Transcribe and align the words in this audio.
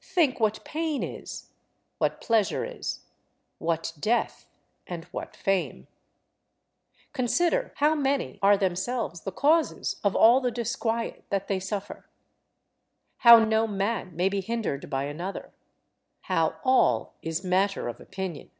Think 0.00 0.40
what 0.40 0.64
pain 0.64 1.02
is, 1.02 1.52
what 1.98 2.22
pleasure 2.22 2.64
is, 2.64 3.00
what 3.58 3.92
death, 4.00 4.46
and 4.86 5.04
what 5.12 5.36
fame. 5.36 5.88
Consider 7.12 7.74
how 7.76 7.94
many 7.94 8.38
are 8.40 8.56
themselves 8.56 9.20
the 9.24 9.30
causes 9.30 9.96
of 10.02 10.16
all 10.16 10.40
the 10.40 10.50
disquiet 10.50 11.24
that 11.28 11.48
they 11.48 11.60
suffer; 11.60 12.08
how 13.18 13.44
no 13.44 13.66
man 13.66 14.16
may 14.16 14.30
be 14.30 14.40
hindered 14.40 14.88
by 14.88 15.04
another; 15.04 15.52
how 16.22 16.56
all 16.64 17.12
is 17.20 17.44
matter 17.44 17.88
of 17.88 18.00
opinion. 18.00 18.50